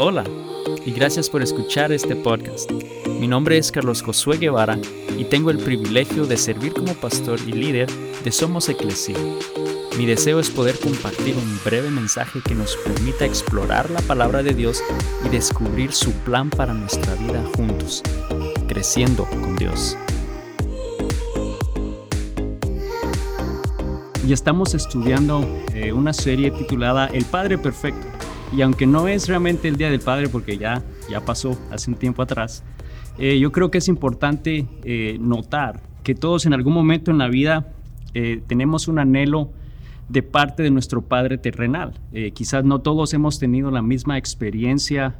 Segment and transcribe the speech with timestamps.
[0.00, 0.22] Hola
[0.86, 2.70] y gracias por escuchar este podcast.
[3.18, 4.78] Mi nombre es Carlos Josué Guevara
[5.18, 7.90] y tengo el privilegio de servir como pastor y líder
[8.22, 9.16] de Somos Eclesia.
[9.98, 14.54] Mi deseo es poder compartir un breve mensaje que nos permita explorar la palabra de
[14.54, 14.80] Dios
[15.26, 18.04] y descubrir su plan para nuestra vida juntos,
[18.68, 19.96] creciendo con Dios.
[24.24, 25.44] Y estamos estudiando
[25.74, 28.06] eh, una serie titulada El Padre Perfecto.
[28.56, 31.96] Y aunque no es realmente el Día del Padre, porque ya, ya pasó hace un
[31.96, 32.64] tiempo atrás,
[33.18, 37.28] eh, yo creo que es importante eh, notar que todos en algún momento en la
[37.28, 37.72] vida
[38.14, 39.50] eh, tenemos un anhelo
[40.08, 41.92] de parte de nuestro Padre terrenal.
[42.32, 45.16] quizás no todos hemos tenido la misma experiencia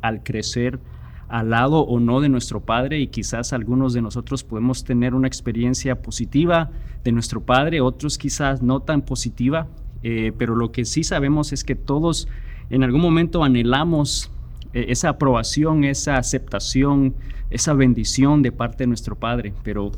[0.00, 0.80] al crecer
[1.28, 5.28] al lado o no de nuestro Padre y quizás algunos de nosotros podemos tener una
[5.28, 6.70] experiencia positiva
[7.04, 9.68] de nuestro Padre, otros quizás no tan positiva,
[10.02, 12.28] eh, pero lo que sí sabemos es que todos
[12.70, 14.30] en algún momento anhelamos
[14.72, 17.14] eh, esa aprobación, esa aceptación,
[17.50, 19.92] esa bendición de parte de nuestro Padre, pero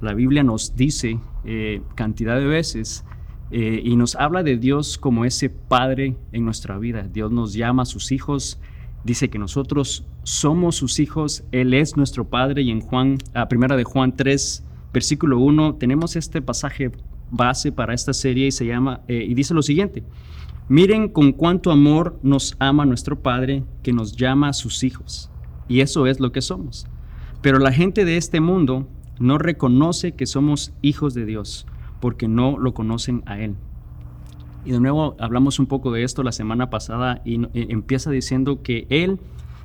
[0.00, 3.04] la Biblia nos dice eh, cantidad de veces
[3.50, 7.02] y nos habla de Dios como ese Padre en nuestra vida.
[7.02, 8.58] Dios nos llama sus hijos,
[9.04, 13.76] dice que nosotros somos sus hijos, Él es nuestro Padre y en Juan, a primera
[13.76, 16.90] de Juan 3, versículo 1, tenemos este pasaje
[17.30, 20.04] base para esta serie y se llama eh, y dice lo siguiente:
[20.68, 25.30] Miren con cuánto amor nos ama nuestro Padre que nos llama a sus hijos.
[25.68, 26.86] Y eso es lo que somos.
[27.42, 31.66] Pero la gente de este mundo no reconoce que somos hijos de Dios
[32.00, 33.56] porque no lo conocen a Él.
[34.64, 38.62] Y de nuevo hablamos un poco de esto la semana pasada y eh, empieza diciendo
[38.62, 39.18] que Él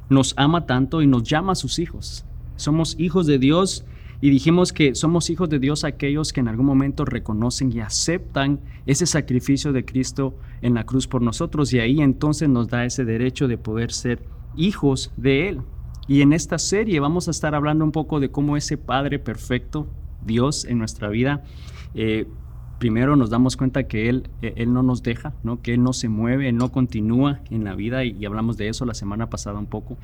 [0.10, 2.26] nos ama tanto y nos llama sus hijos.
[2.58, 3.86] Somos hijos de Dios
[4.22, 8.60] y dijimos que somos hijos de Dios aquellos que en algún momento reconocen y aceptan
[8.86, 13.06] ese sacrificio de Cristo en la cruz por nosotros y ahí entonces nos da ese
[13.06, 14.22] derecho de poder ser
[14.58, 15.62] hijos de Él.
[16.08, 19.88] Y en esta serie vamos a estar hablando un poco de cómo ese Padre perfecto,
[20.26, 21.44] Dios en nuestra vida,
[21.94, 22.28] eh,
[22.80, 25.62] primero nos damos cuenta que Él, eh, él no nos deja, ¿no?
[25.62, 28.94] que Él no se mueve, no continúa en la vida y, hablamos de eso la
[28.94, 29.98] semana pasada un poco,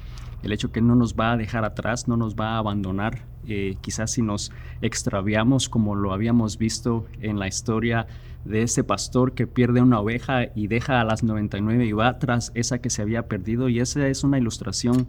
[0.43, 3.23] el hecho que Él no nos va a dejar atrás, no nos va a abandonar,
[3.47, 8.07] eh, quizás si nos extraviamos como lo habíamos visto en la historia
[8.43, 12.51] de ese pastor que pierde una oveja y deja a las 99 y va tras
[12.53, 15.07] esa que se había perdido y esa es una ilustración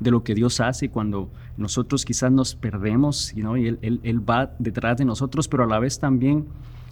[0.00, 3.56] de lo que Dios hace cuando nosotros quizás nos perdemos ¿no?
[3.56, 6.46] y él, él va detrás de nosotros, pero a la vez también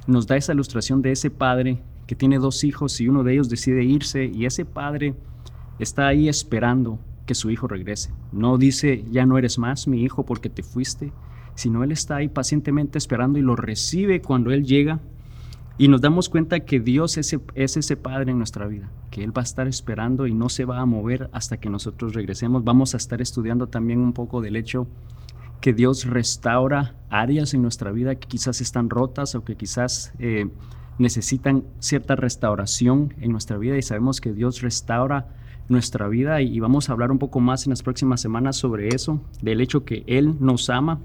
[0.07, 3.49] nos da esa ilustración de ese padre que tiene dos hijos y uno de ellos
[3.49, 5.15] decide irse y ese padre
[5.79, 8.13] está ahí esperando que su hijo regrese.
[8.33, 11.13] No dice, ya no eres más mi hijo porque te fuiste,
[11.55, 15.01] sino él está ahí pacientemente esperando y lo recibe cuando él llega.
[15.79, 19.23] Y nos damos cuenta que Dios es ese, es ese Padre en nuestra vida, que
[19.23, 22.65] Él va a estar esperando y no se va a mover hasta que nosotros regresemos.
[22.65, 24.87] Vamos a estar estudiando también un poco del hecho
[25.67, 30.49] que Dios restaura áreas en nuestra vida que quizás están rotas o que quizás eh,
[30.97, 35.27] necesitan cierta restauración en nuestra vida y sabemos que Dios restaura
[35.69, 39.21] nuestra vida y, vamos a hablar un poco más en las próximas semanas sobre eso,
[39.43, 41.01] del hecho que Él nos ama.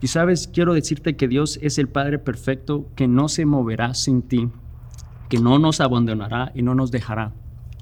[0.00, 4.22] Y sabes, quiero decirte que Dios es el Padre perfecto que no se moverá sin
[4.22, 4.48] ti,
[5.28, 7.34] que no nos abandonará y no nos dejará.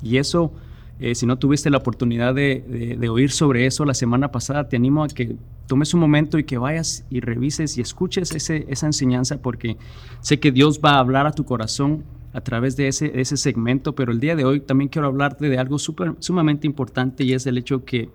[0.03, 0.53] Y eso
[1.00, 5.03] eh, si no tuviste la oportunidad de, oír sobre eso la semana pasada, te animo
[5.03, 9.77] a que tomes un momento y que vayas y revises y escuches esa enseñanza porque
[10.21, 13.94] sé que Dios va a hablar a tu corazón a través de ese, ese segmento,
[13.94, 17.59] pero el día de hoy también quiero hablarte de algo sumamente importante y es el
[17.59, 18.11] hecho que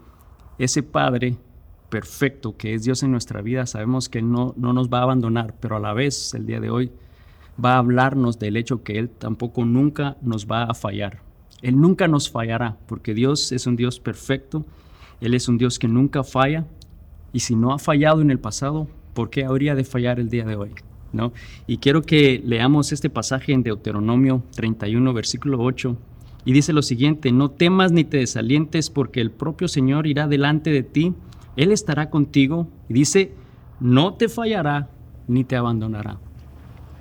[0.57, 1.38] ese Padre
[1.90, 5.78] perfecto que es Dios en nuestra vida, sabemos que no nos va a abandonar, pero
[5.78, 6.91] a la vez el día de hoy
[7.63, 11.28] va a hablarnos del hecho que Él tampoco nunca nos va a fallar.
[11.62, 14.66] Él nunca nos fallará, porque Dios es un Dios perfecto,
[15.20, 16.66] Él es un Dios que nunca falla,
[17.34, 20.46] y si no ha fallado en el pasado, ¿por qué habría de fallar el día
[20.46, 20.72] de hoy?
[21.12, 21.34] ¿No?
[21.68, 25.97] Y quiero que leamos este pasaje en Deuteronomio 31, versículo 8,
[26.46, 30.72] y dice lo siguiente, no temas ni te desalientes, porque el propio Señor irá delante
[30.72, 31.14] de ti,
[31.58, 33.34] Él estará contigo, y dice,
[33.79, 34.90] no te fallará
[35.28, 36.20] ni te abandonará.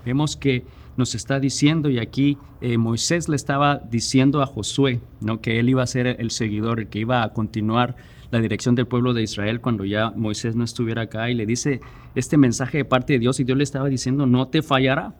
[0.04, 0.64] Vemos que
[0.98, 5.40] nos está diciendo, y aquí eh, Moisés le estaba diciendo a Josué, ¿no?
[5.40, 7.96] que él iba a ser el seguidor, el que iba a continuar
[8.30, 11.80] la dirección del pueblo de Israel cuando ya Moisés no estuviera acá, y le dice
[12.14, 15.14] este mensaje de parte de Dios, y Dios le estaba diciendo, no te fallará.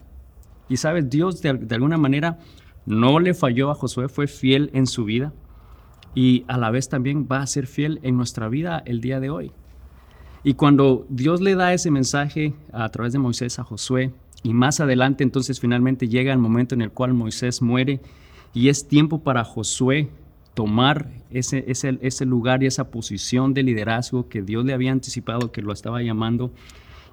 [0.67, 2.37] Y sabes, Dios de, de alguna manera
[2.85, 5.33] no le falló a Josué, fue fiel en su vida,
[6.13, 9.29] y a la vez también va a ser fiel en nuestra vida el día de
[9.29, 9.51] hoy.
[10.43, 14.13] Y cuando Dios le da ese mensaje a través de Moisés a Josué,
[14.43, 17.99] y más adelante entonces finalmente llega el momento en el cual Moisés muere
[18.53, 20.09] y es tiempo para Josué
[20.53, 25.51] tomar ese, ese, ese lugar y esa posición de liderazgo que Dios le había anticipado,
[25.51, 26.51] que lo estaba llamando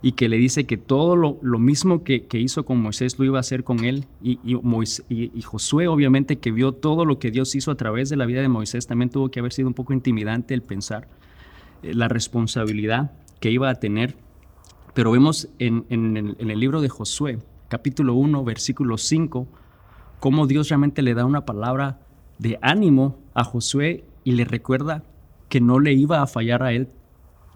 [0.02, 3.24] y que le dice que todo lo, lo mismo que, que, hizo con Moisés lo
[3.24, 4.04] iba a hacer con él.
[4.22, 8.08] Y, y, Moisés, y, Josué, obviamente, que vio todo lo que Dios hizo a través
[8.08, 11.08] de la vida de Moisés, también tuvo que haber sido un poco intimidante el pensar
[11.82, 14.16] eh, la responsabilidad que iba a tener.
[14.96, 17.38] Pero vemos en, el, libro de Josué,
[17.68, 19.46] capítulo 1, versículo 5,
[20.20, 22.00] cómo Dios realmente le da una palabra
[22.38, 25.04] de ánimo a Josué y le recuerda
[25.50, 26.88] que no le iba a fallar a él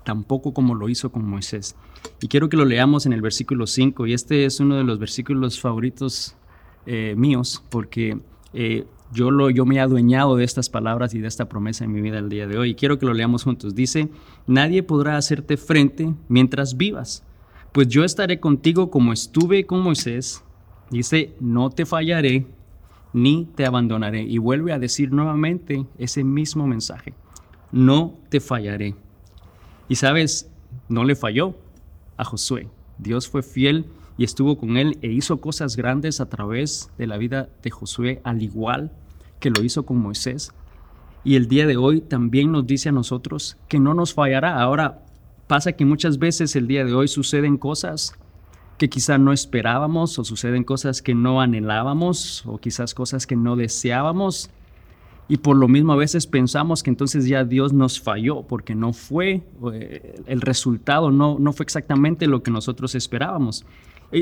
[0.05, 1.77] tampoco como lo hizo con Moisés.
[2.21, 4.99] Y quiero que lo leamos en el versículo 5, y este es uno de los
[4.99, 6.37] versículos favoritos
[6.85, 8.21] eh, míos, porque
[8.53, 8.85] eh,
[9.15, 9.31] yo
[9.65, 12.47] me he adueñado de estas palabras y de esta promesa en mi vida el día
[12.47, 12.71] de hoy.
[12.73, 13.75] Y quiero que lo leamos juntos.
[13.75, 14.11] Dice,
[14.47, 17.25] nadie podrá hacerte frente mientras vivas,
[17.73, 20.43] pues yo estaré contigo como estuve con Moisés.
[20.91, 22.47] Dice, no te fallaré
[23.13, 24.23] ni te abandonaré.
[24.23, 27.15] Y vuelve a decir nuevamente ese mismo mensaje,
[27.73, 28.95] no te fallaré.
[29.89, 30.51] Y sabes,
[30.89, 31.55] no le falló
[32.17, 32.69] a Josué.
[32.99, 33.87] Dios fue fiel
[34.19, 38.21] y estuvo con él e hizo cosas grandes a través de la vida de Josué,
[38.25, 38.93] al igual
[39.39, 40.53] que lo hizo con Moisés.
[41.25, 44.61] Y el día de hoy también nos dice a nosotros que no nos fallará.
[44.61, 45.05] Ahora
[45.51, 48.15] pasa que muchas veces el día de hoy suceden cosas
[48.79, 53.57] que quizás no esperábamos o suceden cosas que no anhelábamos o quizás cosas que no
[53.57, 54.49] deseábamos
[55.27, 58.93] y por lo mismo a veces pensamos que entonces ya Dios nos falló porque no
[58.93, 59.43] fue,
[59.73, 63.67] eh, el resultado no, no fue exactamente lo que nosotros esperábamos.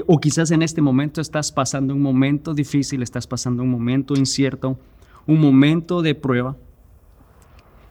[0.06, 4.78] O quizás en este momento estás pasando un momento difícil, estás pasando un momento incierto,
[5.26, 6.56] un momento de prueba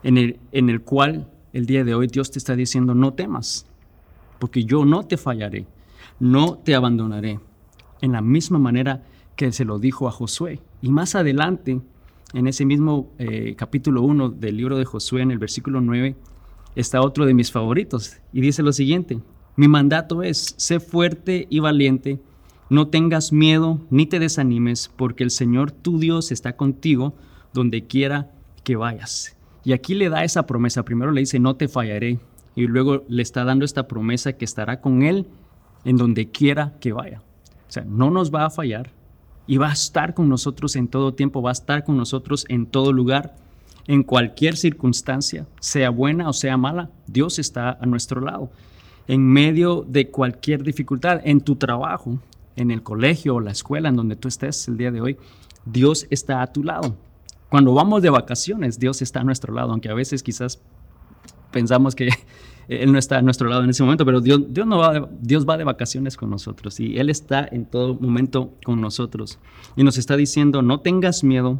[0.02, 3.66] en el, en el cual el día de hoy Dios te está diciendo no temas,
[4.38, 5.66] porque yo no te fallaré,
[6.20, 7.40] no te abandonaré.
[8.00, 9.04] En la misma manera
[9.36, 10.60] que se lo dijo a Josué.
[10.82, 11.80] Y más adelante,
[12.32, 16.16] en ese mismo eh, capítulo 1 del libro de Josué, en el versículo 9,
[16.74, 19.20] está otro de mis favoritos y dice lo siguiente,
[19.56, 22.20] mi mandato es, sé fuerte y valiente,
[22.70, 27.14] no tengas miedo ni te desanimes, porque el Señor tu Dios está contigo
[27.52, 28.30] donde quiera
[28.62, 29.37] que vayas.
[29.64, 32.18] Y aquí le da esa promesa, primero le dice, no te fallaré,
[32.54, 35.26] y luego le está dando esta promesa que estará con él
[35.84, 37.22] en donde quiera que vaya.
[37.68, 38.90] O sea, no nos va a fallar,
[39.48, 42.66] y va a estar con nosotros en todo tiempo, va a estar con nosotros en
[42.66, 43.34] todo lugar,
[43.86, 48.50] en cualquier circunstancia, sea buena o sea mala, Dios está a nuestro lado.
[49.08, 52.18] En medio de cualquier dificultad, en tu trabajo,
[52.56, 55.16] en el colegio o la escuela en donde tú estés el día de hoy,
[55.64, 56.94] Dios está a tu lado.
[57.48, 60.60] Cuando vamos de vacaciones, Dios está a nuestro lado, aunque a veces quizás
[61.50, 62.10] pensamos que
[62.68, 65.48] Él no está a nuestro lado en ese momento, pero Dios, Dios, no va Dios
[65.48, 69.38] va de vacaciones con nosotros y Él está en todo momento con nosotros.
[69.74, 71.58] Y nos está diciendo, no tengas miedo,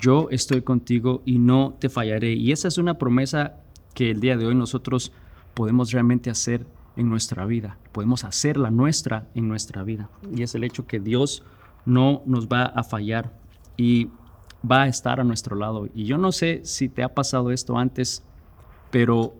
[0.00, 2.32] yo estoy contigo y no te fallaré.
[2.32, 3.54] Y esa es una promesa
[3.94, 5.12] que el día de hoy nosotros
[5.54, 6.66] podemos realmente hacer
[6.96, 10.10] en nuestra vida, podemos hacerla nuestra en nuestra vida.
[10.34, 11.44] Y es el hecho que Dios
[11.84, 13.32] no nos va a fallar
[13.76, 14.08] y
[14.68, 15.88] va a estar a nuestro lado.
[15.94, 18.22] Y yo no sé si te ha pasado esto antes,
[18.90, 19.34] pero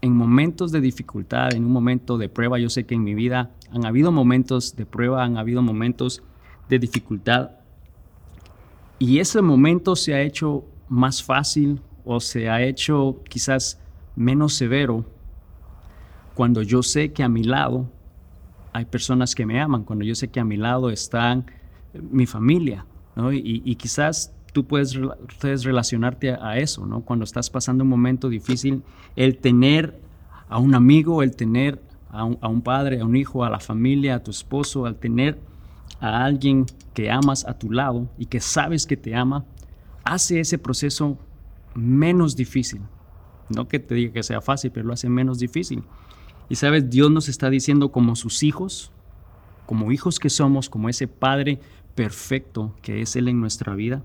[0.00, 3.50] en momentos de dificultad, en un momento de prueba, yo sé que en mi vida
[3.70, 6.22] han habido momentos de prueba, han habido momentos
[6.68, 7.52] de dificultad.
[8.98, 13.80] Y ese momento se ha hecho más fácil o se ha hecho quizás
[14.16, 15.04] menos severo
[16.34, 17.88] cuando yo sé que a mi lado
[18.72, 21.46] hay personas que me aman, cuando yo sé que a mi lado están
[22.10, 23.32] mi familia, ¿no?
[23.32, 24.98] y, y quizás tú puedes,
[25.40, 27.00] puedes relacionarte a, eso, ¿no?
[27.00, 28.82] Cuando estás pasando un momento difícil,
[29.16, 30.00] el tener
[30.48, 31.80] a un amigo, el tener
[32.10, 34.96] a un, a un, padre, a un hijo, a la familia, a tu esposo, al
[34.96, 35.38] tener
[36.00, 39.44] a alguien que amas a tu lado y que sabes que te ama,
[40.04, 41.18] hace ese proceso
[41.74, 42.82] menos difícil.
[43.48, 45.82] No que te diga que sea fácil, pero lo hace menos difícil.
[46.48, 48.92] Y sabes, Dios nos está diciendo como sus hijos,
[49.66, 51.60] como hijos que somos, como ese Padre
[51.94, 54.02] perfecto que es Él en nuestra vida,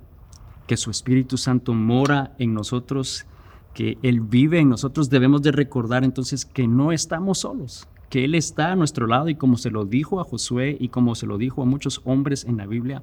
[0.67, 3.25] que su Espíritu Santo mora en nosotros,
[3.73, 8.35] que Él vive en nosotros, debemos de recordar entonces que no estamos solos, que Él
[8.35, 11.37] está a nuestro lado y como se lo dijo a Josué y como se lo
[11.37, 13.01] dijo a muchos hombres en la Biblia,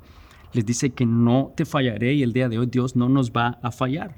[0.52, 3.58] les dice que no te fallaré y el día de hoy Dios no nos va
[3.62, 4.16] a fallar.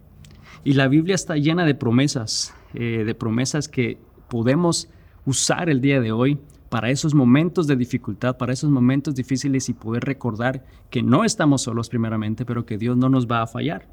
[0.64, 3.98] Y la Biblia está llena de promesas, eh, de promesas que
[4.28, 4.88] podemos
[5.24, 6.38] usar el día de hoy
[6.68, 11.62] para esos momentos de dificultad, para esos momentos difíciles y poder recordar que no estamos
[11.62, 13.88] solos primeramente, pero que Dios no nos va a fallar.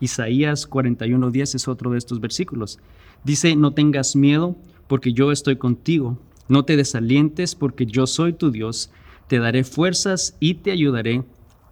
[0.00, 2.78] Isaías 41:10 es otro de estos versículos.
[3.24, 4.56] Dice, no tengas miedo
[4.88, 6.18] porque yo estoy contigo,
[6.48, 8.90] no te desalientes porque yo soy tu Dios,
[9.26, 11.24] te daré fuerzas y te ayudaré,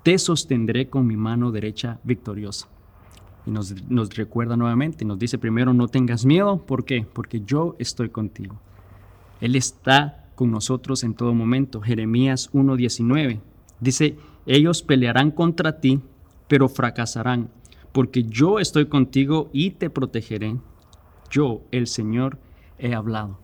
[0.02, 2.68] te sostendré con mi mano derecha victoriosa.
[3.46, 6.58] Y nos, nos recuerda nuevamente, nos dice primero, no tengas miedo.
[6.58, 7.06] ¿Por qué?
[7.10, 8.58] Porque yo estoy contigo.
[9.40, 11.80] Él está con nosotros en todo momento.
[11.80, 13.40] Jeremías 1.19
[13.80, 16.00] dice, ellos pelearán contra ti,
[16.48, 17.50] pero fracasarán,
[17.92, 20.56] porque yo estoy contigo y te protegeré.
[21.30, 22.38] Yo, el Señor,
[22.78, 23.38] he hablado.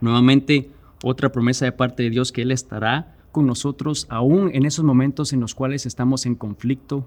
[0.00, 0.70] Nuevamente,
[1.02, 5.32] otra promesa de parte de Dios que Él estará con nosotros aún en esos momentos
[5.32, 7.06] en los cuales estamos en conflicto.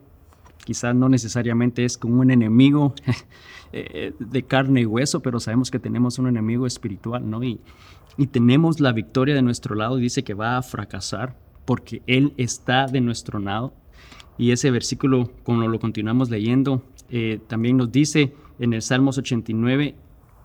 [0.64, 2.94] Quizás no necesariamente es con un enemigo
[3.74, 7.44] eh, de carne y hueso, pero sabemos que tenemos un enemigo espiritual, ¿no?
[7.44, 7.60] Y,
[8.20, 12.34] y tenemos la victoria de nuestro lado y dice que va a fracasar porque Él
[12.36, 13.74] está de nuestro lado.
[14.38, 19.96] Y ese versículo, como lo continuamos leyendo, eh, también nos dice en el Salmos 89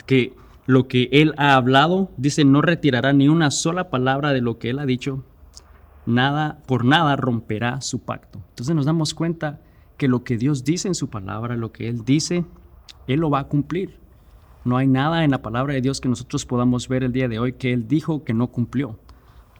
[0.06, 0.34] que
[0.66, 4.70] lo que Él ha hablado, dice, no retirará ni una sola palabra de lo que
[4.70, 5.24] Él ha dicho,
[6.06, 8.40] nada, por nada romperá su pacto.
[8.50, 9.60] Entonces nos damos cuenta
[9.96, 12.44] que lo que Dios dice en su palabra, lo que Él dice,
[13.08, 14.03] Él lo va a cumplir.
[14.64, 17.38] No hay nada en la palabra de Dios que nosotros podamos ver el día de
[17.38, 18.98] hoy que Él dijo que no cumplió.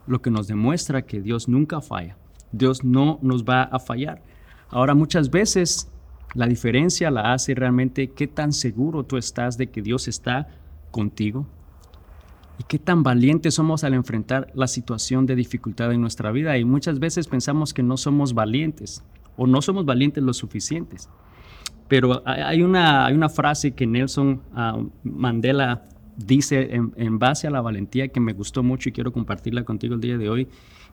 [0.07, 2.17] Lo que nos demuestra que Dios nunca falla.
[2.53, 4.23] Dios no nos va a fallar.
[4.71, 5.91] Ahora muchas veces
[6.35, 10.49] la diferencia la hace realmente qué tan seguro tú estás de que Dios está
[10.91, 11.47] contigo,
[12.59, 16.57] ¿Y qué tan valientes somos al enfrentar la situación de dificultad en nuestra vida?
[16.57, 19.03] Y muchas veces pensamos que no somos valientes
[19.37, 21.09] o no somos valientes lo suficientes.
[21.95, 25.85] Pero hay una, hay una frase que Nelson ah, Mandela
[26.17, 30.01] dice en, base a la valentía que me gustó mucho y quiero compartirla contigo el
[30.01, 30.49] día de hoy.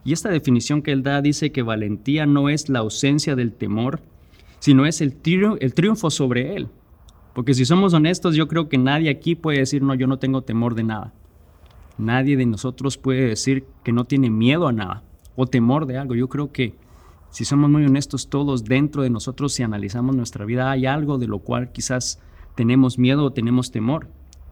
[0.05, 4.01] Y esta definición que él da dice que valentía no es la ausencia del temor,
[4.59, 5.17] sino es el,
[5.59, 6.67] el triunfo sobre él.
[7.33, 10.43] Porque si somos honestos, yo creo que nadie aquí puede decir, no, yo no tengo
[10.43, 11.15] temor de nada.
[11.97, 15.01] Nadie de nosotros puede decir que no tiene miedo a nada
[15.35, 16.13] o temor de algo.
[16.13, 16.75] Yo creo que
[17.31, 21.27] si somos muy honestos todos dentro de nosotros, si analizamos nuestra vida, hay algo de
[21.27, 22.19] lo cual quizás
[22.55, 24.07] tenemos miedo o tenemos temor.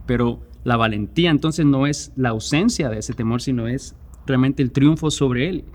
[0.05, 3.95] Pero la valentía entonces no es la ausencia de ese temor, sino es
[4.25, 5.65] realmente el triunfo sobre él.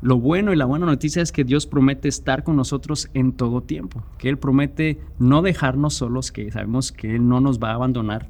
[0.00, 3.62] Lo bueno y la buena noticia es que Dios promete estar con nosotros en todo
[3.62, 7.74] tiempo, que Él promete no dejarnos solos, que sabemos que Él no nos va a
[7.74, 8.28] abandonar,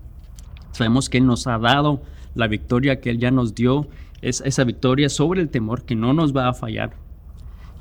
[0.71, 2.01] sabemos que Él nos ha dado
[2.35, 3.89] la victoria que Él ya nos dio,
[4.23, 7.04] es esa victoria sobre el temor que no nos va a fallar.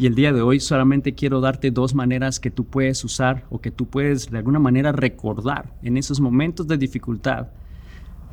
[0.04, 3.62] Y el día de hoy solamente quiero darte dos maneras que tú puedes usar o
[3.62, 7.48] que tú puedes de alguna manera recordar en esos momentos de dificultad.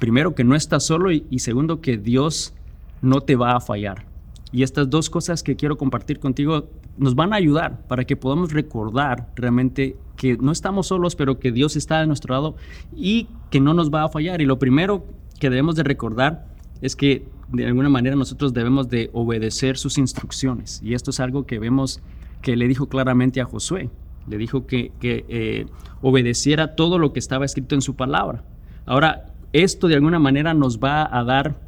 [0.01, 2.55] Primero, que no estás solo y, y segundo, que Dios
[3.03, 4.05] no te va a fallar.
[4.51, 8.53] Y estas dos cosas que quiero compartir contigo nos van a ayudar para que podamos
[8.53, 12.57] recordar realmente que no estamos solos, pero que Dios está de nuestro lado
[12.97, 14.41] y que no nos va a fallar.
[14.41, 15.07] Y lo primero
[15.39, 16.49] que debemos de recordar
[16.81, 20.81] es que de alguna manera nosotros debemos de obedecer sus instrucciones.
[20.83, 22.01] Y esto es algo que vemos
[22.43, 23.91] que le dijo claramente a Josué.
[24.29, 25.67] Le dijo que, eh,
[26.03, 28.45] obedeciera todo lo que estaba escrito en su palabra.
[28.87, 31.61] Ahora, esto de alguna manera nos va a dar,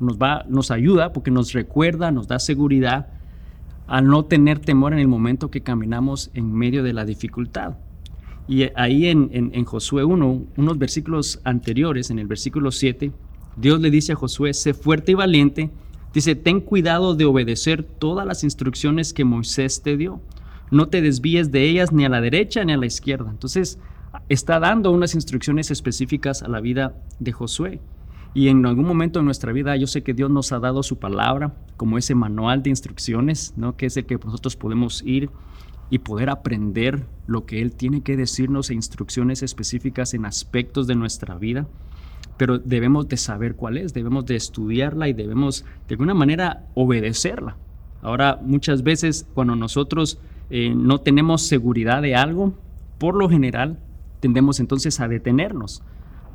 [0.00, 3.08] nos, va, nos ayuda porque nos recuerda, nos da seguridad
[3.86, 7.76] a no tener temor en el momento que caminamos en medio de la dificultad.
[8.46, 13.12] Y ahí en, en, Josué 1, unos versículos anteriores, en el versículo 7,
[13.60, 15.70] Dios le dice a Josué, sé fuerte y valiente.
[16.14, 20.20] Dice, ten cuidado de obedecer todas las instrucciones que Moisés te dio.
[20.70, 23.30] No te desvíes de ellas ni a la derecha ni a la izquierda.
[23.30, 23.78] Entonces,
[24.28, 27.80] está dando unas instrucciones específicas a la vida de Josué.
[28.34, 30.98] Y en algún momento de nuestra vida yo sé que Dios nos ha dado su
[30.98, 33.76] palabra como ese manual de instrucciones, ¿no?
[33.76, 35.30] que es el que nosotros podemos ir
[35.90, 40.94] y poder aprender lo que Él tiene que decirnos e instrucciones específicas en aspectos de
[40.94, 41.66] nuestra vida.
[42.36, 47.56] Pero debemos de saber cuál es, debemos de estudiarla y debemos de alguna manera obedecerla.
[48.02, 50.18] Ahora, muchas veces cuando nosotros
[50.50, 52.54] eh, no tenemos seguridad de algo,
[52.98, 53.78] por lo general
[54.20, 55.82] tendemos entonces a detenernos.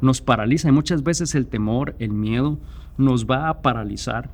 [0.01, 2.59] Nos paraliza y muchas veces el temor, el miedo
[2.97, 4.29] nos va a paralizar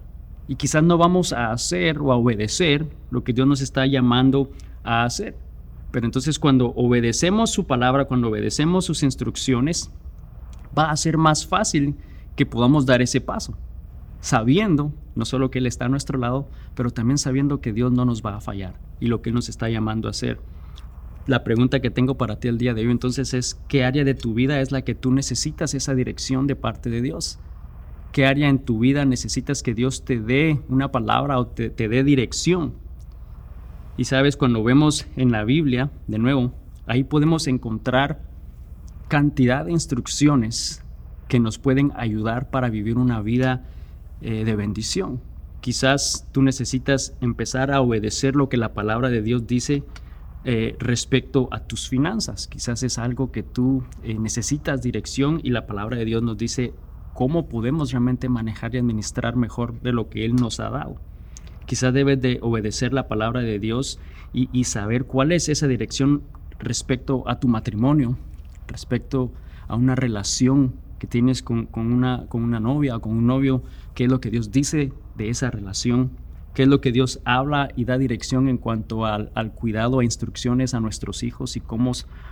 [0.48, 4.52] y quizás no vamos a hacer o a obedecer lo que Dios nos está llamando
[4.84, 5.38] a hacer.
[5.92, 9.92] Pero entonces cuando obedecemos su palabra, cuando obedecemos sus instrucciones,
[10.80, 11.96] va a ser más fácil
[12.36, 13.58] que podamos dar ese paso,
[14.22, 18.06] sabiendo no solo que Él está a nuestro lado, pero también sabiendo que Dios no
[18.06, 20.40] nos va a fallar y lo que Él nos está llamando a hacer.
[21.28, 24.16] La pregunta que tengo para ti el día de hoy entonces es, ¿qué área de
[24.16, 27.40] tu vida es la que tú necesitas esa dirección de parte de Dios?
[28.14, 31.90] ¿Qué área en tu vida necesitas que Dios te dé una palabra o te, te
[31.90, 32.74] dé dirección?
[33.98, 36.54] Y sabes, cuando vemos en la Biblia, de nuevo,
[36.88, 38.29] ahí podemos encontrar
[39.10, 40.82] cantidad de instrucciones
[41.28, 43.66] que nos pueden ayudar para vivir una vida
[44.22, 45.20] eh, de bendición.
[45.60, 49.84] Quizás tú necesitas empezar a obedecer lo que la palabra de Dios dice
[50.46, 52.48] eh, respecto a tus finanzas.
[52.48, 56.74] Quizás es algo que tú eh, necesitas dirección y la palabra de Dios nos dice
[57.14, 60.96] cómo podemos realmente manejar y administrar mejor de lo que Él nos ha dado.
[61.66, 64.00] Quizás debes de obedecer la palabra de Dios
[64.32, 66.24] y, saber cuál es esa dirección
[66.60, 68.18] respecto a tu matrimonio,
[68.70, 69.32] respecto
[69.68, 73.64] a una relación que tienes con, una, con una novia o con un novio,
[73.96, 76.12] qué es lo que Dios dice de esa relación,
[76.54, 80.74] qué es lo que Dios habla y da dirección en cuanto al, cuidado e instrucciones
[80.74, 81.92] a nuestros hijos y cómo,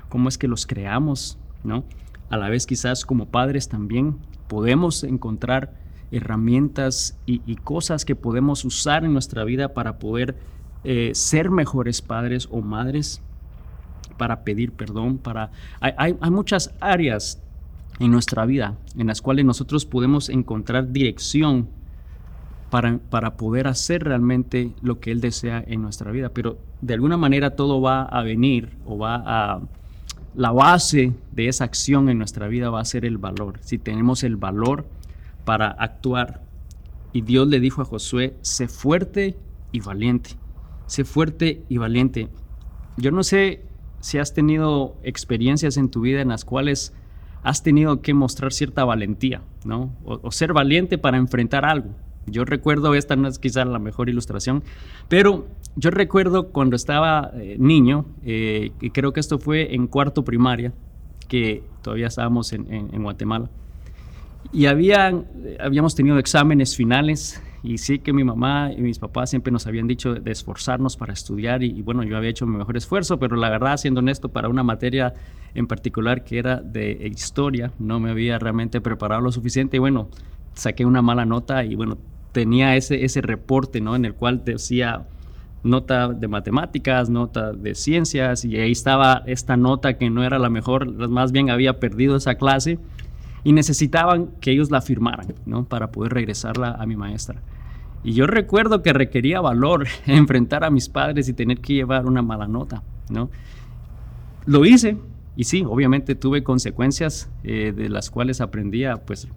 [0.09, 1.85] cómo es que los creamos, ¿no?
[2.29, 4.17] A la vez quizás como padres también
[4.47, 5.73] podemos encontrar
[6.11, 10.37] herramientas y, cosas que podemos usar en nuestra vida para poder
[10.83, 13.21] eh, ser mejores padres o madres,
[14.17, 15.51] para pedir perdón, para...
[15.79, 17.41] Hay, hay muchas áreas
[17.99, 21.69] en nuestra vida en las cuales nosotros podemos encontrar dirección
[22.69, 26.29] para, para, poder hacer realmente lo que Él desea en nuestra vida.
[26.29, 29.61] Pero de alguna manera todo va a venir o va a...
[30.35, 33.59] La base de esa acción en nuestra vida va a ser el valor.
[33.61, 34.85] Si tenemos el valor
[35.45, 36.41] para actuar.
[37.11, 39.35] Y Dios le dijo a Josué, sé fuerte
[39.71, 40.31] y valiente.
[40.85, 42.27] Sé fuerte y valiente.
[42.97, 43.63] Yo no sé
[43.99, 46.93] si has tenido experiencias en tu vida en las cuales
[47.43, 49.93] has tenido que mostrar cierta valentía, ¿no?
[50.03, 51.89] O, ser valiente para enfrentar algo.
[52.25, 54.63] Yo recuerdo, esta no es quizá la mejor ilustración,
[55.07, 60.25] pero yo recuerdo cuando estaba eh, niño, eh, y creo que esto fue en cuarto
[60.25, 60.73] primaria,
[61.29, 63.49] que todavía estábamos en, en, Guatemala,
[64.51, 65.25] y habían,
[65.59, 69.87] habíamos tenido exámenes finales y sí que mi mamá y mis papás siempre nos habían
[69.87, 73.49] dicho de esforzarnos para estudiar y, bueno, yo había hecho mi mejor esfuerzo, pero la
[73.49, 75.13] verdad, siendo honesto, para una materia
[75.53, 80.07] en particular que era de historia, no me había realmente preparado lo suficiente y bueno,
[80.53, 81.97] saqué una mala nota y bueno,
[82.31, 83.97] tenía ese, ese reporte, ¿no?
[83.97, 85.05] En el cual decía
[85.61, 90.49] nota de matemáticas, nota de ciencias y ahí estaba esta nota que no era la
[90.49, 92.79] mejor, más bien había perdido esa clase
[93.43, 95.65] y necesitaban que ellos la firmaran, ¿no?
[95.65, 97.41] Para poder regresarla a mi maestra.
[98.07, 102.21] Y yo recuerdo que requería valor enfrentar a mis padres y tener que llevar una
[102.21, 103.29] mala nota, ¿no?
[104.45, 104.95] Lo hice
[105.35, 109.27] y sí, obviamente tuve consecuencias eh, de las cuales aprendí a pues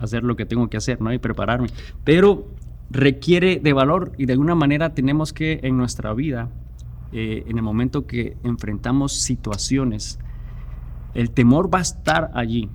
[0.00, 1.12] hacer lo que tengo que hacer, ¿no?
[1.12, 1.68] Y prepararme.
[2.02, 2.48] Pero
[2.90, 6.48] requiere de valor y de alguna manera tenemos que en nuestra vida,
[7.12, 10.18] eh, en el momento que enfrentamos situaciones,
[11.14, 12.68] el temor va a estar allí,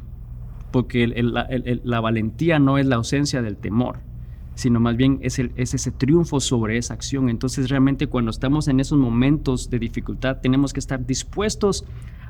[0.71, 4.12] porque la, valentía no es la ausencia del temor,
[4.55, 7.29] sino más bien es, es ese triunfo sobre esa acción.
[7.29, 11.85] Entonces realmente cuando estamos en esos momentos de dificultad tenemos que estar dispuestos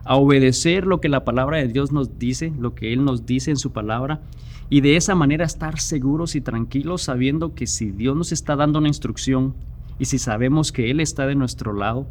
[0.06, 3.52] a obedecer lo que la palabra de Dios nos dice, lo que Él nos dice
[3.52, 4.22] en su palabra,
[4.70, 8.80] y de esa manera estar seguros y tranquilos sabiendo que si Dios nos está dando
[8.80, 9.56] una instrucción
[10.00, 12.08] y si sabemos que Él está de nuestro lado,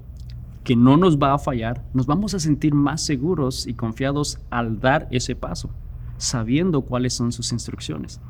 [0.64, 4.78] que no nos va a fallar, nos vamos a sentir más seguros y confiados al
[4.80, 5.70] dar ese paso
[6.22, 8.20] sabiendo cuáles son sus instrucciones.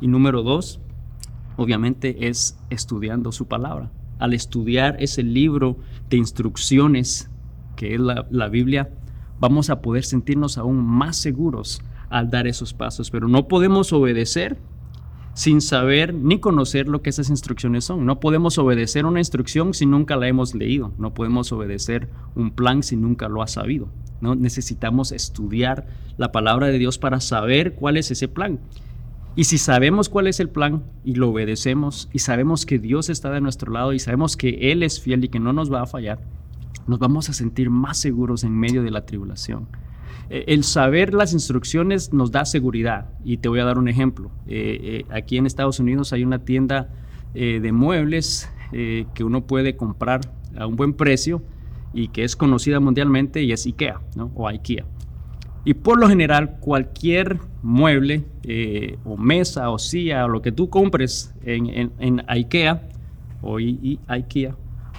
[0.00, 0.80] Y número dos,
[1.56, 3.90] obviamente, es estudiando su palabra.
[4.18, 7.30] Al estudiar ese libro de instrucciones
[7.76, 8.90] que es la, la Biblia,
[9.40, 13.10] vamos a poder sentirnos aún más seguros al dar esos pasos.
[13.10, 14.58] Pero no podemos obedecer
[15.34, 18.04] sin saber ni conocer lo que esas instrucciones son.
[18.04, 20.92] No podemos obedecer una instrucción si nunca la hemos leído.
[20.98, 23.88] No podemos obedecer un plan si nunca lo ha sabido.
[24.20, 24.34] ¿no?
[24.34, 25.86] Necesitamos estudiar
[26.18, 28.60] la palabra de Dios para saber cuál es ese plan.
[29.34, 33.30] Y si sabemos cuál es el plan y lo obedecemos y sabemos que Dios está
[33.30, 35.86] de nuestro lado y sabemos que Él es fiel y que no nos va a
[35.86, 36.20] fallar,
[36.86, 39.68] nos vamos a sentir más seguros en medio de la tribulación.
[40.28, 43.10] Eh, el saber las instrucciones nos da seguridad.
[43.24, 44.30] Y te voy a dar un ejemplo.
[44.46, 46.90] Eh, eh, aquí en Estados Unidos hay una tienda
[47.34, 50.20] de muebles que uno puede comprar
[50.54, 51.42] a un buen precio
[51.94, 54.02] y que es conocida mundialmente y es IKEA
[54.34, 54.84] o IKEA.
[55.64, 58.24] Y por lo general cualquier mueble
[59.04, 62.82] o mesa o silla o lo que tú compres en, en IKEA
[63.42, 64.56] o IKEA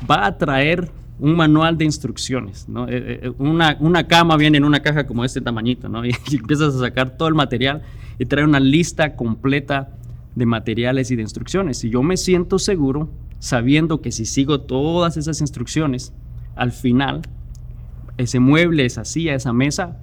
[0.09, 2.67] va a traer un manual de instrucciones.
[2.67, 2.87] ¿no?
[2.87, 6.05] Eh, eh, eh, una, una, cama viene en una caja como este tamañito, ¿no?
[6.05, 7.81] y empiezas a sacar todo el material
[8.19, 9.89] y trae una lista completa
[10.35, 11.83] de materiales y de instrucciones.
[11.83, 16.13] Y yo me siento seguro sabiendo que si sigo todas esas instrucciones,
[16.55, 17.21] al final,
[18.17, 19.97] ese mueble, esa silla, esa mesa,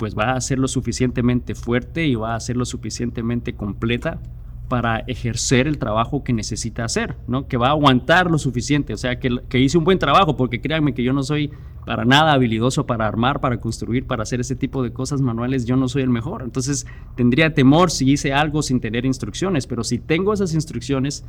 [0.00, 4.18] pues va a ser lo suficientemente fuerte y va a ser lo suficientemente completa
[4.66, 7.46] para ejercer el trabajo que necesita hacer, ¿no?
[7.46, 10.62] que va a aguantar lo suficiente, o sea, que, que, hice un buen trabajo, porque
[10.62, 11.50] créanme que yo no soy
[11.84, 15.76] para nada habilidoso para armar, para construir, para hacer ese tipo de cosas manuales, yo
[15.76, 19.98] no soy el mejor, entonces tendría temor si hice algo sin tener instrucciones, pero si
[19.98, 21.26] tengo esas instrucciones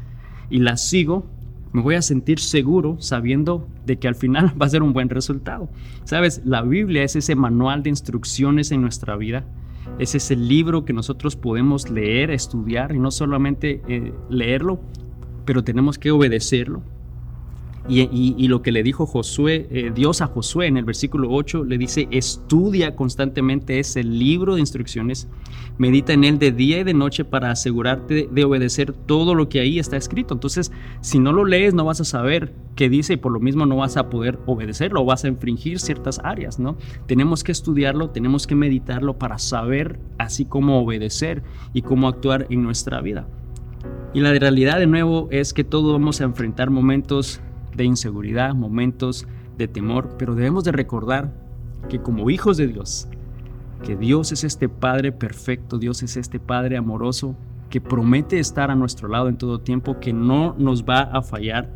[0.49, 1.25] y las sigo,
[1.73, 5.09] Me voy a sentir seguro sabiendo de que al final va a ser un buen
[5.09, 5.69] resultado.
[6.03, 9.45] Sabes, la Biblia es ese manual de instrucciones en nuestra vida.
[9.97, 14.79] Es ese libro que nosotros podemos leer, estudiar y no solamente eh, leerlo,
[15.45, 16.83] pero tenemos que obedecerlo.
[17.93, 21.77] Y, lo que le dijo Josué, eh, Dios a Josué en el versículo 8, le
[21.77, 25.27] dice, estudia constantemente ese libro de instrucciones,
[25.77, 29.59] medita en él de día y de noche para asegurarte de obedecer todo lo que
[29.59, 30.33] ahí está escrito.
[30.33, 33.65] Entonces, si no lo lees, no vas a saber qué dice y por lo mismo
[33.65, 36.77] no vas a poder obedecerlo vas a infringir ciertas áreas, ¿no?
[37.07, 42.63] Tenemos que estudiarlo, tenemos que meditarlo para saber así cómo obedecer y cómo actuar en
[42.63, 43.27] nuestra vida.
[44.13, 47.41] Y la realidad de nuevo es que todos vamos a enfrentar momentos
[47.75, 51.33] de inseguridad, momentos de temor, pero debemos de recordar
[51.89, 53.07] que como hijos de Dios,
[53.83, 57.35] que Dios es este Padre perfecto, Dios es este Padre amoroso,
[57.69, 61.69] que promete estar a nuestro lado en todo tiempo, que no nos va a fallar.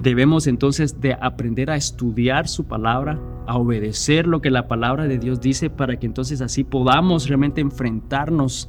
[0.00, 5.18] Debemos entonces de aprender a estudiar su palabra, a obedecer lo que la palabra de
[5.18, 8.68] Dios dice para que entonces así podamos realmente enfrentarnos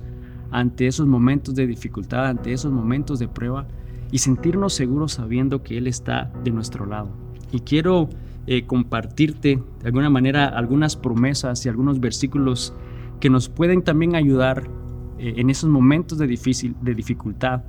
[0.52, 3.68] ante esos momentos de dificultad, ante esos momentos de prueba
[4.13, 7.10] y sentirnos seguros sabiendo que Él está de nuestro lado.
[7.52, 8.10] Y quiero
[8.45, 12.76] eh, compartirte de alguna manera algunas promesas y algunos versículos
[13.19, 14.69] que nos pueden también ayudar
[15.17, 17.63] eh, en esos momentos de, difícil, de dificultad,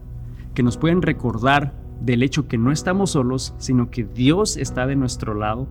[0.53, 4.97] que nos pueden recordar del hecho que no estamos solos, sino que Dios está de
[4.97, 5.67] nuestro lado,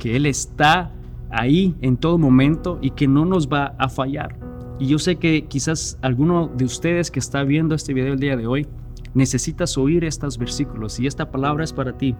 [0.00, 0.92] que Él está
[1.28, 4.34] ahí en todo momento y que no nos va a fallar.
[4.78, 8.38] Y yo sé que quizás alguno de ustedes que está viendo este video el día
[8.38, 8.66] de hoy
[9.16, 12.14] necesitas oír estos versículos y esta palabra es para ti.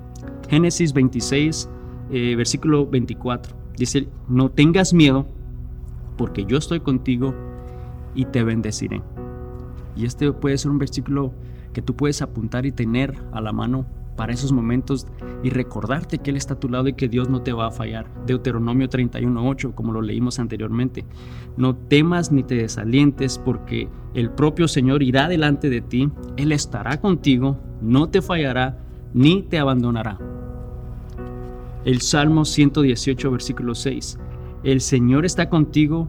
[0.48, 1.68] Génesis 26,
[2.10, 3.54] eh, versículo 24.
[3.76, 5.26] Dice, no tengas miedo
[6.16, 7.34] porque yo estoy contigo
[8.14, 9.02] y te bendeciré.
[9.94, 11.32] Y este puede ser un versículo
[11.74, 13.84] que tú puedes apuntar y tener a la mano
[14.16, 15.06] para esos momentos
[15.42, 17.70] y recordarte que Él está a tu lado y que Dios no te va a
[17.70, 18.06] fallar.
[18.26, 21.04] Deuteronomio 31.8, como lo leímos anteriormente.
[21.56, 27.00] No temas ni te desalientes porque el propio Señor irá delante de ti, Él estará
[27.00, 28.78] contigo, no te fallará
[29.14, 30.18] ni te abandonará.
[31.84, 34.18] El Salmo 118, versículo 6.
[34.64, 36.08] El Señor está contigo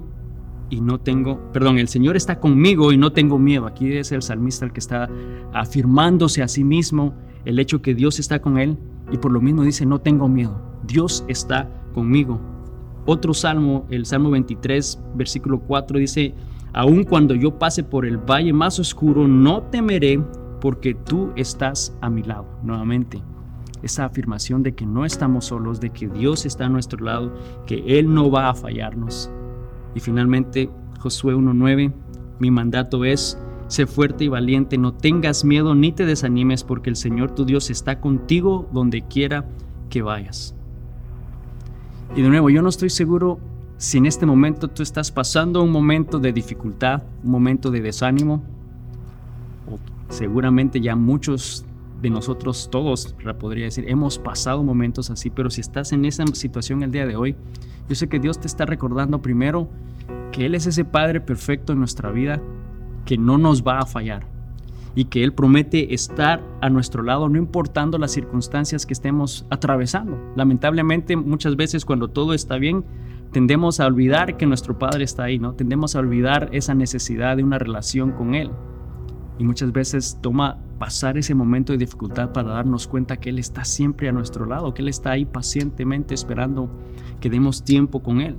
[0.70, 3.68] y no tengo, perdón, el Señor está conmigo y no tengo miedo.
[3.68, 5.10] Aquí es el salmista el que está
[5.54, 7.14] afirmándose a sí mismo
[7.46, 8.78] el hecho que Dios está con él
[9.12, 12.42] y por lo mismo dice, no tengo miedo, Dios está conmigo.
[13.06, 16.34] Otro salmo, el Salmo 23, versículo 4 dice,
[16.74, 20.22] aun cuando yo pase por el valle más oscuro, no temeré
[20.60, 22.46] porque tú estás a mi lado.
[22.64, 23.22] Nuevamente,
[23.82, 27.34] esa afirmación de que no estamos solos, de que Dios está a nuestro lado,
[27.66, 29.32] que Él no va a fallarnos.
[29.98, 31.92] Y finalmente, Josué 1.9,
[32.38, 33.36] mi mandato es,
[33.68, 37.72] Sé fuerte y valiente, no tengas miedo ni te desanimes porque el Señor tu Dios
[37.72, 39.46] está contigo donde quiera
[39.90, 40.54] que vayas.
[42.16, 43.40] Y de nuevo, yo no estoy seguro
[43.78, 48.44] si en este momento tú estás pasando un momento de dificultad, un momento de desánimo,
[49.68, 49.80] o
[50.14, 51.66] seguramente ya muchos
[52.02, 56.84] de nosotros todos, podría decir, hemos pasado momentos así, pero si estás en esa situación
[56.84, 57.36] el día de hoy,
[57.90, 59.70] yo sé que Dios te está recordando primero
[60.32, 62.42] que Él es ese Padre perfecto en nuestra vida,
[63.06, 64.28] que no nos va a fallar
[64.94, 70.20] y que Él promete estar a nuestro lado, no importando las circunstancias que estemos atravesando.
[70.36, 72.84] Lamentablemente, muchas veces cuando todo está bien,
[73.32, 75.54] tendemos a olvidar que nuestro Padre está ahí, ¿no?
[75.54, 78.50] Tendemos a olvidar esa necesidad de una relación con Él.
[79.40, 83.64] Y muchas veces toma pasar ese momento de dificultad para darnos cuenta que Él está
[83.66, 86.70] siempre a nuestro lado, que Él está ahí pacientemente esperando
[87.20, 88.38] que demos tiempo con Él.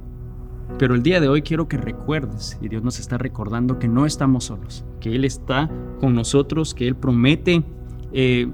[0.79, 4.07] Pero el día de hoy quiero que recuerdes, y Dios nos está recordando que no
[4.07, 7.65] estamos solos, que Él está con nosotros, que Él promete
[8.13, 8.51] eh,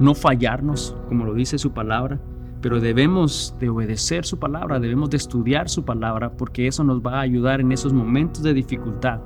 [0.00, 2.20] no fallarnos, como lo dice su palabra,
[2.60, 7.18] pero debemos de obedecer su palabra, debemos de estudiar su palabra, porque eso nos va
[7.18, 9.20] a ayudar en esos momentos de dificultad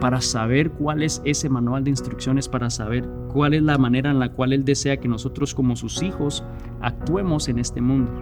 [0.00, 4.18] para saber cuál es ese manual de instrucciones, para saber cuál es la manera en
[4.18, 6.44] la cual Él desea que nosotros como sus hijos
[6.80, 8.12] actuemos en este mundo.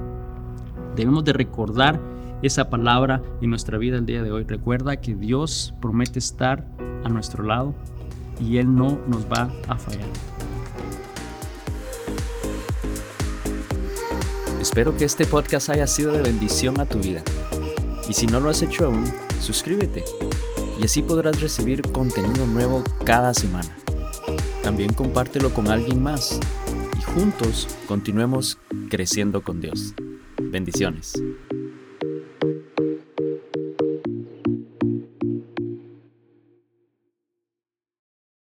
[0.96, 2.00] Debemos de recordar
[2.42, 4.44] esa palabra en nuestra vida el día de hoy.
[4.44, 6.64] Recuerda que Dios promete estar
[7.04, 7.74] a nuestro lado
[8.40, 10.08] y Él no nos va a fallar.
[14.60, 17.22] Espero que este podcast haya sido de bendición a tu vida.
[18.08, 19.04] Y si no lo has hecho aún,
[19.40, 20.04] suscríbete
[20.80, 23.76] y así podrás recibir contenido nuevo cada semana.
[24.62, 26.40] También compártelo con alguien más
[26.98, 28.58] y juntos continuemos
[28.88, 29.94] creciendo con Dios.
[30.40, 31.12] Bendiciones.